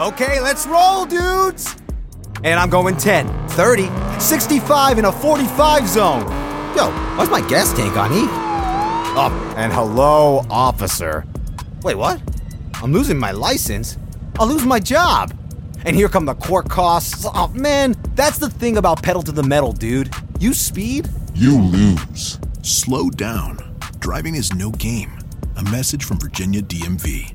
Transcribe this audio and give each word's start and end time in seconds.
Okay, 0.00 0.40
let's 0.40 0.66
roll, 0.66 1.04
dudes! 1.04 1.76
And 2.42 2.58
I'm 2.58 2.70
going 2.70 2.96
10, 2.96 3.48
30, 3.48 3.90
65 4.18 4.98
in 4.98 5.04
a 5.04 5.12
45 5.12 5.86
zone. 5.86 6.22
Yo, 6.74 6.90
why's 7.18 7.28
my 7.28 7.46
gas 7.46 7.74
tank 7.74 7.94
on 7.98 8.10
E? 8.10 8.22
Oh, 9.12 9.54
and 9.58 9.70
hello, 9.70 10.46
officer. 10.48 11.26
Wait, 11.82 11.96
what? 11.96 12.18
I'm 12.82 12.94
losing 12.94 13.18
my 13.18 13.32
license? 13.32 13.98
I'll 14.38 14.46
lose 14.46 14.64
my 14.64 14.80
job. 14.80 15.36
And 15.84 15.94
here 15.94 16.08
come 16.08 16.24
the 16.24 16.34
court 16.34 16.70
costs. 16.70 17.26
Oh, 17.34 17.48
man, 17.48 17.94
that's 18.14 18.38
the 18.38 18.48
thing 18.48 18.78
about 18.78 19.02
pedal 19.02 19.20
to 19.24 19.32
the 19.32 19.42
metal, 19.42 19.74
dude. 19.74 20.10
You 20.38 20.54
speed, 20.54 21.10
You 21.34 21.60
lose. 21.60 22.38
Slow 22.62 23.10
down. 23.10 23.76
Driving 23.98 24.34
is 24.34 24.54
no 24.54 24.70
game. 24.70 25.18
A 25.56 25.62
message 25.64 26.04
from 26.04 26.18
Virginia 26.18 26.62
DMV. 26.62 27.34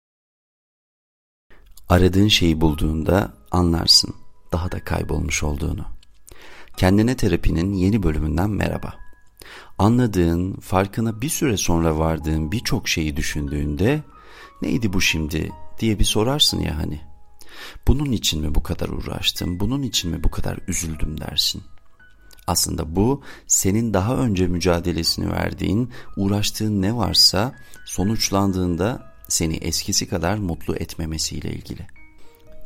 Aradığın 1.91 2.27
şeyi 2.27 2.61
bulduğunda 2.61 3.33
anlarsın 3.51 4.15
daha 4.51 4.71
da 4.71 4.83
kaybolmuş 4.83 5.43
olduğunu. 5.43 5.85
Kendine 6.77 7.15
terapinin 7.15 7.73
yeni 7.73 8.03
bölümünden 8.03 8.49
merhaba. 8.49 8.93
Anladığın, 9.77 10.53
farkına 10.53 11.21
bir 11.21 11.29
süre 11.29 11.57
sonra 11.57 11.97
vardığın 11.97 12.51
birçok 12.51 12.89
şeyi 12.89 13.17
düşündüğünde 13.17 14.03
neydi 14.61 14.93
bu 14.93 15.01
şimdi 15.01 15.51
diye 15.79 15.99
bir 15.99 16.03
sorarsın 16.03 16.59
ya 16.59 16.77
hani. 16.77 17.01
Bunun 17.87 18.11
için 18.11 18.41
mi 18.41 18.55
bu 18.55 18.63
kadar 18.63 18.89
uğraştım, 18.89 19.59
bunun 19.59 19.81
için 19.81 20.11
mi 20.11 20.23
bu 20.23 20.31
kadar 20.31 20.59
üzüldüm 20.67 21.21
dersin. 21.21 21.63
Aslında 22.47 22.95
bu 22.95 23.21
senin 23.47 23.93
daha 23.93 24.15
önce 24.15 24.47
mücadelesini 24.47 25.31
verdiğin, 25.31 25.91
uğraştığın 26.17 26.81
ne 26.81 26.95
varsa 26.95 27.53
sonuçlandığında 27.85 29.10
seni 29.31 29.55
eskisi 29.55 30.07
kadar 30.07 30.37
mutlu 30.37 30.75
etmemesiyle 30.75 31.49
ilgili. 31.49 31.87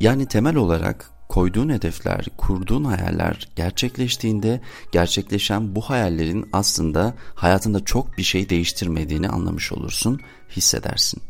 Yani 0.00 0.26
temel 0.26 0.56
olarak 0.56 1.10
koyduğun 1.28 1.68
hedefler, 1.68 2.26
kurduğun 2.36 2.84
hayaller 2.84 3.48
gerçekleştiğinde 3.56 4.60
gerçekleşen 4.92 5.76
bu 5.76 5.80
hayallerin 5.80 6.48
aslında 6.52 7.14
hayatında 7.34 7.84
çok 7.84 8.18
bir 8.18 8.22
şey 8.22 8.48
değiştirmediğini 8.48 9.28
anlamış 9.28 9.72
olursun, 9.72 10.20
hissedersin. 10.50 11.22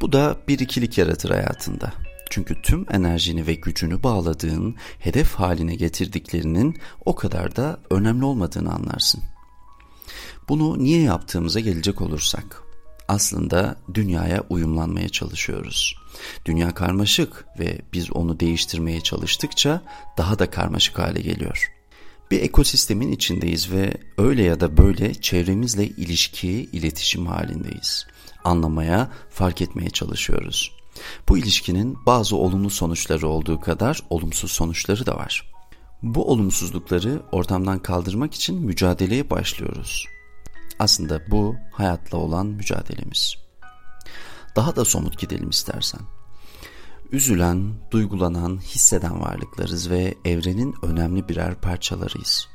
Bu 0.00 0.12
da 0.12 0.36
bir 0.48 0.58
ikilik 0.58 0.98
yaratır 0.98 1.30
hayatında. 1.30 1.92
Çünkü 2.30 2.62
tüm 2.62 2.86
enerjini 2.90 3.46
ve 3.46 3.54
gücünü 3.54 4.02
bağladığın, 4.02 4.76
hedef 4.98 5.34
haline 5.34 5.74
getirdiklerinin 5.74 6.78
o 7.04 7.14
kadar 7.14 7.56
da 7.56 7.80
önemli 7.90 8.24
olmadığını 8.24 8.72
anlarsın. 8.72 9.22
Bunu 10.48 10.78
niye 10.78 11.02
yaptığımıza 11.02 11.60
gelecek 11.60 12.00
olursak, 12.00 12.62
aslında 13.08 13.76
dünyaya 13.94 14.44
uyumlanmaya 14.48 15.08
çalışıyoruz. 15.08 15.96
Dünya 16.44 16.74
karmaşık 16.74 17.46
ve 17.58 17.78
biz 17.92 18.12
onu 18.12 18.40
değiştirmeye 18.40 19.00
çalıştıkça 19.00 19.82
daha 20.16 20.38
da 20.38 20.50
karmaşık 20.50 20.98
hale 20.98 21.20
geliyor. 21.20 21.72
Bir 22.30 22.42
ekosistemin 22.42 23.12
içindeyiz 23.12 23.72
ve 23.72 23.94
öyle 24.18 24.42
ya 24.42 24.60
da 24.60 24.76
böyle 24.76 25.14
çevremizle 25.14 25.86
ilişki, 25.86 26.48
iletişim 26.48 27.26
halindeyiz. 27.26 28.06
Anlamaya, 28.44 29.10
fark 29.30 29.62
etmeye 29.62 29.90
çalışıyoruz. 29.90 30.72
Bu 31.28 31.38
ilişkinin 31.38 31.98
bazı 32.06 32.36
olumlu 32.36 32.70
sonuçları 32.70 33.28
olduğu 33.28 33.60
kadar 33.60 34.02
olumsuz 34.10 34.52
sonuçları 34.52 35.06
da 35.06 35.16
var. 35.16 35.52
Bu 36.02 36.30
olumsuzlukları 36.30 37.22
ortamdan 37.32 37.78
kaldırmak 37.78 38.34
için 38.34 38.56
mücadeleye 38.56 39.30
başlıyoruz. 39.30 40.06
Aslında 40.78 41.30
bu 41.30 41.56
hayatla 41.72 42.18
olan 42.18 42.46
mücadelemiz. 42.46 43.36
Daha 44.56 44.76
da 44.76 44.84
somut 44.84 45.18
gidelim 45.18 45.50
istersen. 45.50 46.00
Üzülen, 47.12 47.74
duygulanan, 47.90 48.58
hisseden 48.58 49.20
varlıklarız 49.20 49.90
ve 49.90 50.14
evrenin 50.24 50.74
önemli 50.82 51.28
birer 51.28 51.54
parçalarıyız. 51.54 52.48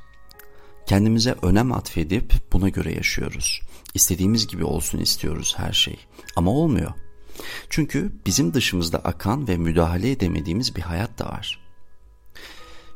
Kendimize 0.86 1.36
önem 1.42 1.72
atfedip 1.72 2.34
buna 2.54 2.70
göre 2.70 2.96
yaşıyoruz. 2.96 3.62
İstediğimiz 3.94 4.48
gibi 4.48 4.64
olsun 4.64 5.00
istiyoruz 5.00 5.54
her 5.58 5.74
şey. 5.74 6.00
Ama 6.36 6.52
olmuyor. 6.52 6.92
Çünkü 7.70 8.14
bizim 8.26 8.54
dışımızda 8.54 8.98
akan 8.98 9.48
ve 9.48 9.58
müdahale 9.58 10.12
edemediğimiz 10.12 10.76
bir 10.76 10.82
hayat 10.82 11.20
da 11.20 11.26
var. 11.26 11.60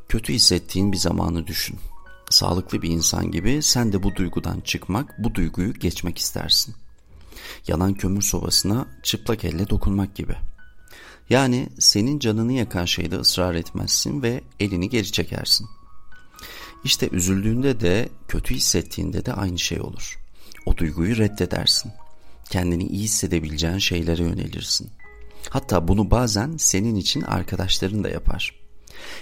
Kötü 0.09 0.33
hissettiğin 0.33 0.91
bir 0.91 0.97
zamanı 0.97 1.47
düşün. 1.47 1.79
Sağlıklı 2.29 2.81
bir 2.81 2.89
insan 2.89 3.31
gibi 3.31 3.63
sen 3.63 3.93
de 3.93 4.03
bu 4.03 4.15
duygudan 4.15 4.59
çıkmak, 4.59 5.23
bu 5.23 5.35
duyguyu 5.35 5.73
geçmek 5.73 6.17
istersin. 6.17 6.75
Yanan 7.67 7.93
kömür 7.93 8.21
sobasına 8.21 8.87
çıplak 9.03 9.45
elle 9.45 9.69
dokunmak 9.69 10.15
gibi. 10.15 10.35
Yani 11.29 11.69
senin 11.79 12.19
canını 12.19 12.53
yakan 12.53 12.85
şeyde 12.85 13.15
ısrar 13.15 13.55
etmezsin 13.55 14.21
ve 14.21 14.41
elini 14.59 14.89
geri 14.89 15.11
çekersin. 15.11 15.67
İşte 16.83 17.09
üzüldüğünde 17.11 17.79
de, 17.79 18.09
kötü 18.27 18.55
hissettiğinde 18.55 19.25
de 19.25 19.33
aynı 19.33 19.59
şey 19.59 19.81
olur. 19.81 20.19
O 20.65 20.77
duyguyu 20.77 21.17
reddedersin. 21.17 21.91
Kendini 22.49 22.83
iyi 22.83 23.03
hissedebileceğin 23.03 23.77
şeylere 23.77 24.23
yönelirsin. 24.23 24.89
Hatta 25.49 25.87
bunu 25.87 26.11
bazen 26.11 26.57
senin 26.57 26.95
için 26.95 27.21
arkadaşların 27.21 28.03
da 28.03 28.09
yapar. 28.09 28.55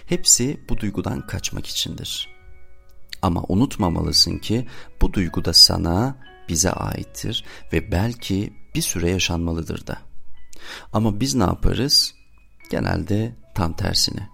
Hepsi 0.06 0.60
bu 0.70 0.78
duygudan 0.78 1.28
kaçmak 1.28 1.68
içindir. 1.68 2.35
Ama 3.22 3.44
unutmamalısın 3.48 4.38
ki 4.38 4.68
bu 5.02 5.14
duygu 5.14 5.46
da 5.46 5.54
sana, 5.54 6.16
bize 6.50 6.72
aittir 6.72 7.46
ve 7.74 7.92
belki 7.92 8.54
bir 8.76 8.82
süre 8.82 9.10
yaşanmalıdır 9.10 9.88
da. 9.88 9.98
Ama 10.94 11.20
biz 11.20 11.36
ne 11.36 11.44
yaparız? 11.44 12.14
Genelde 12.72 13.36
tam 13.56 13.74
tersini. 13.74 14.30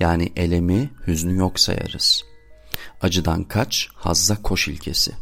Yani 0.00 0.32
elemi, 0.36 0.90
hüznü 1.06 1.36
yok 1.36 1.60
sayarız. 1.60 2.24
Acıdan 3.02 3.44
kaç, 3.44 3.88
hazza 3.94 4.42
koş 4.42 4.68
ilkesi. 4.68 5.12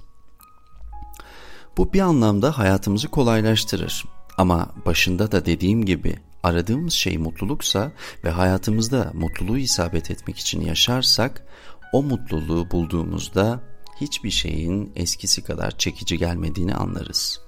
Bu 1.76 1.92
bir 1.92 2.00
anlamda 2.00 2.58
hayatımızı 2.58 3.08
kolaylaştırır. 3.08 4.04
Ama 4.38 4.68
başında 4.86 5.32
da 5.32 5.46
dediğim 5.46 5.84
gibi 5.84 6.18
aradığımız 6.42 6.92
şey 6.92 7.18
mutluluksa 7.18 7.92
ve 8.24 8.30
hayatımızda 8.30 9.10
mutluluğu 9.14 9.58
isabet 9.58 10.10
etmek 10.10 10.38
için 10.38 10.60
yaşarsak 10.60 11.46
o 11.92 12.02
mutluluğu 12.02 12.70
bulduğumuzda 12.70 13.60
hiçbir 14.00 14.30
şeyin 14.30 14.92
eskisi 14.96 15.44
kadar 15.44 15.78
çekici 15.78 16.18
gelmediğini 16.18 16.74
anlarız. 16.74 17.40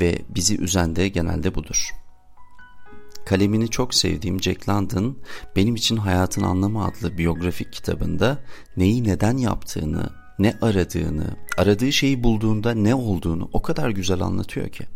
Ve 0.00 0.18
bizi 0.28 0.58
üzen 0.58 0.96
de 0.96 1.08
genelde 1.08 1.54
budur. 1.54 1.90
Kalemini 3.26 3.68
çok 3.68 3.94
sevdiğim 3.94 4.42
Jack 4.42 4.68
London, 4.68 5.18
benim 5.56 5.74
için 5.74 5.96
Hayatın 5.96 6.42
Anlamı 6.42 6.84
adlı 6.84 7.18
biyografik 7.18 7.72
kitabında 7.72 8.38
neyi 8.76 9.04
neden 9.04 9.36
yaptığını, 9.36 10.10
ne 10.38 10.58
aradığını, 10.62 11.36
aradığı 11.58 11.92
şeyi 11.92 12.22
bulduğunda 12.24 12.74
ne 12.74 12.94
olduğunu 12.94 13.50
o 13.52 13.62
kadar 13.62 13.90
güzel 13.90 14.20
anlatıyor 14.20 14.68
ki. 14.68 14.86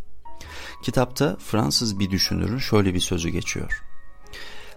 Kitapta 0.83 1.37
Fransız 1.37 1.99
bir 1.99 2.11
düşünürün 2.11 2.59
şöyle 2.59 2.95
bir 2.95 3.01
sözü 3.01 3.29
geçiyor. 3.29 3.83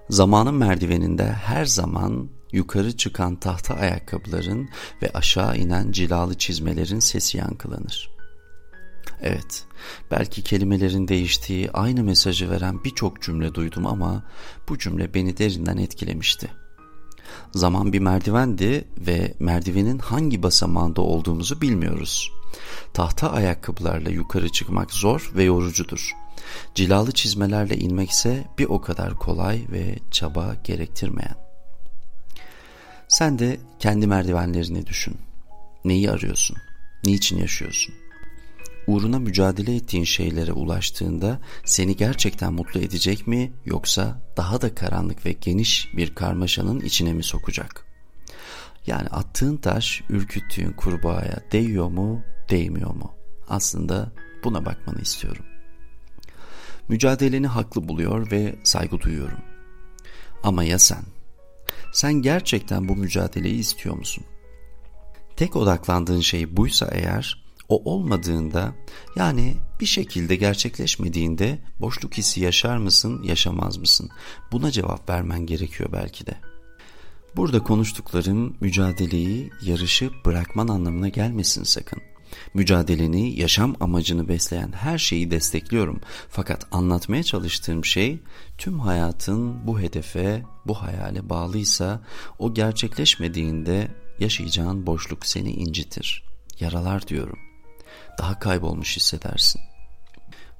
Zamanın 0.09 0.55
merdiveninde 0.55 1.23
her 1.23 1.65
zaman 1.65 2.29
yukarı 2.53 2.97
çıkan 2.97 3.35
tahta 3.35 3.73
ayakkabıların 3.73 4.69
ve 5.01 5.11
aşağı 5.13 5.57
inen 5.57 5.91
cilalı 5.91 6.37
çizmelerin 6.37 6.99
sesi 6.99 7.37
yankılanır. 7.37 8.09
Evet, 9.21 9.65
belki 10.11 10.43
kelimelerin 10.43 11.07
değiştiği 11.07 11.71
aynı 11.71 12.03
mesajı 12.03 12.49
veren 12.49 12.83
birçok 12.83 13.21
cümle 13.21 13.53
duydum 13.53 13.87
ama 13.87 14.23
bu 14.69 14.77
cümle 14.77 15.13
beni 15.13 15.37
derinden 15.37 15.77
etkilemişti. 15.77 16.49
Zaman 17.51 17.93
bir 17.93 17.99
merdivendi 17.99 18.87
ve 18.97 19.33
merdivenin 19.39 19.99
hangi 19.99 20.43
basamağında 20.43 21.01
olduğumuzu 21.01 21.61
bilmiyoruz. 21.61 22.31
Tahta 22.93 23.31
ayakkabılarla 23.31 24.09
yukarı 24.09 24.49
çıkmak 24.49 24.91
zor 24.91 25.31
ve 25.35 25.43
yorucudur. 25.43 26.11
Cilalı 26.75 27.11
çizmelerle 27.11 27.77
inmek 27.77 28.09
ise 28.09 28.47
bir 28.57 28.65
o 28.65 28.81
kadar 28.81 29.15
kolay 29.15 29.65
ve 29.71 29.95
çaba 30.11 30.55
gerektirmeyen. 30.63 31.52
Sen 33.07 33.39
de 33.39 33.57
kendi 33.79 34.07
merdivenlerini 34.07 34.85
düşün. 34.85 35.17
Neyi 35.85 36.11
arıyorsun? 36.11 36.57
Niçin 37.05 37.37
yaşıyorsun? 37.37 37.95
uğruna 38.87 39.19
mücadele 39.19 39.75
ettiğin 39.75 40.03
şeylere 40.03 40.51
ulaştığında 40.51 41.39
seni 41.65 41.95
gerçekten 41.95 42.53
mutlu 42.53 42.79
edecek 42.79 43.27
mi 43.27 43.53
yoksa 43.65 44.21
daha 44.37 44.61
da 44.61 44.75
karanlık 44.75 45.25
ve 45.25 45.31
geniş 45.31 45.89
bir 45.97 46.15
karmaşanın 46.15 46.79
içine 46.79 47.13
mi 47.13 47.23
sokacak? 47.23 47.85
Yani 48.87 49.07
attığın 49.07 49.57
taş 49.57 50.01
ürküttüğün 50.09 50.71
kurbağaya 50.71 51.39
değiyor 51.51 51.87
mu, 51.87 52.21
değmiyor 52.49 52.95
mu? 52.95 53.13
Aslında 53.49 54.11
buna 54.43 54.65
bakmanı 54.65 55.01
istiyorum. 55.01 55.45
Mücadeleni 56.87 57.47
haklı 57.47 57.87
buluyor 57.87 58.31
ve 58.31 58.55
saygı 58.63 58.99
duyuyorum. 58.99 59.39
Ama 60.43 60.63
ya 60.63 60.79
sen? 60.79 61.03
Sen 61.93 62.13
gerçekten 62.13 62.89
bu 62.89 62.95
mücadeleyi 62.95 63.55
istiyor 63.55 63.95
musun? 63.95 64.23
Tek 65.35 65.55
odaklandığın 65.55 66.21
şey 66.21 66.57
buysa 66.57 66.89
eğer, 66.91 67.43
o 67.69 67.91
olmadığında 67.93 68.75
yani 69.15 69.55
bir 69.79 69.85
şekilde 69.85 70.35
gerçekleşmediğinde 70.35 71.59
boşluk 71.79 72.13
hissi 72.13 72.41
yaşar 72.41 72.77
mısın, 72.77 73.23
yaşamaz 73.23 73.77
mısın? 73.77 74.09
Buna 74.51 74.71
cevap 74.71 75.09
vermen 75.09 75.45
gerekiyor 75.45 75.89
belki 75.93 76.25
de. 76.25 76.35
Burada 77.35 77.63
konuştuklarım 77.63 78.57
mücadeleyi, 78.61 79.51
yarışı 79.61 80.11
bırakman 80.25 80.67
anlamına 80.67 81.09
gelmesin 81.09 81.63
sakın. 81.63 82.12
Mücadeleni, 82.53 83.39
yaşam 83.39 83.75
amacını 83.79 84.27
besleyen 84.27 84.71
her 84.71 84.97
şeyi 84.97 85.31
destekliyorum. 85.31 86.01
Fakat 86.29 86.67
anlatmaya 86.71 87.23
çalıştığım 87.23 87.85
şey 87.85 88.19
tüm 88.57 88.79
hayatın 88.79 89.67
bu 89.67 89.79
hedefe, 89.79 90.43
bu 90.65 90.73
hayale 90.73 91.29
bağlıysa 91.29 92.01
o 92.39 92.53
gerçekleşmediğinde 92.53 93.87
yaşayacağın 94.19 94.85
boşluk 94.85 95.25
seni 95.25 95.51
incitir. 95.51 96.23
Yaralar 96.59 97.07
diyorum. 97.07 97.39
Daha 98.17 98.39
kaybolmuş 98.39 98.97
hissedersin. 98.97 99.61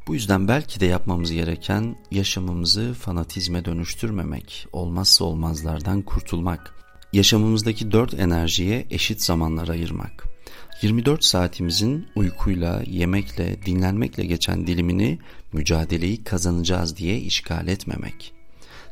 Bu 0.08 0.14
yüzden 0.14 0.48
belki 0.48 0.80
de 0.80 0.86
yapmamız 0.86 1.32
gereken 1.32 1.96
yaşamımızı 2.12 2.94
fanatizme 2.94 3.66
dönüştürmemek, 3.66 4.68
olmazsa 4.72 5.26
olmazlardan 5.26 6.02
kurtulmak, 6.02 6.76
yaşamımızdaki 7.14 7.92
dört 7.92 8.14
enerjiye 8.14 8.88
eşit 8.90 9.22
zamanlar 9.22 9.68
ayırmak. 9.68 10.33
24 10.82 11.24
saatimizin 11.24 12.08
uykuyla, 12.16 12.82
yemekle, 12.88 13.66
dinlenmekle 13.66 14.26
geçen 14.26 14.68
dilimini 14.68 15.20
mücadeleyi 15.54 16.24
kazanacağız 16.24 16.98
diye 16.98 17.18
işgal 17.18 17.68
etmemek. 17.68 18.34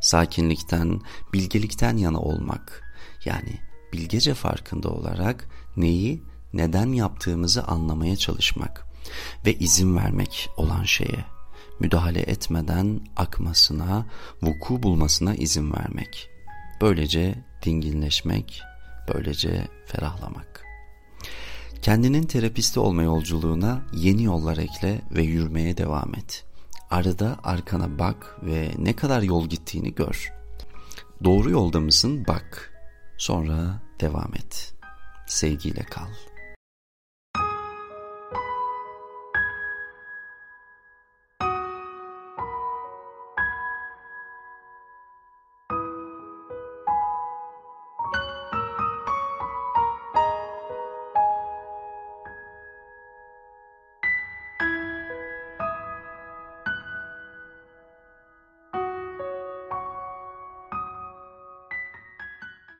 Sakinlikten, 0.01 1.01
bilgelikten 1.33 1.97
yana 1.97 2.19
olmak. 2.19 2.83
Yani 3.25 3.59
bilgece 3.93 4.33
farkında 4.33 4.89
olarak 4.89 5.49
neyi, 5.77 6.23
neden 6.53 6.93
yaptığımızı 6.93 7.63
anlamaya 7.63 8.15
çalışmak 8.15 8.85
ve 9.45 9.53
izin 9.53 9.95
vermek 9.95 10.49
olan 10.57 10.83
şeye. 10.83 11.25
Müdahale 11.79 12.21
etmeden 12.21 12.99
akmasına, 13.15 14.05
vuku 14.41 14.83
bulmasına 14.83 15.35
izin 15.35 15.73
vermek. 15.73 16.29
Böylece 16.81 17.45
dinginleşmek, 17.65 18.61
böylece 19.13 19.67
ferahlamak. 19.85 20.60
Kendinin 21.81 22.23
terapisti 22.23 22.79
olma 22.79 23.03
yolculuğuna 23.03 23.81
yeni 23.93 24.23
yollar 24.23 24.57
ekle 24.57 25.01
ve 25.11 25.21
yürümeye 25.21 25.77
devam 25.77 26.15
et. 26.15 26.45
Arada 26.89 27.39
arkana 27.43 27.99
bak 27.99 28.37
ve 28.43 28.71
ne 28.77 28.95
kadar 28.95 29.21
yol 29.21 29.47
gittiğini 29.47 29.95
gör. 29.95 30.33
Doğru 31.23 31.51
yolda 31.51 31.79
mısın 31.79 32.23
bak. 32.27 32.73
Sonra 33.17 33.81
devam 33.99 34.33
et. 34.35 34.73
Sevgiyle 35.27 35.83
kal. 35.83 36.30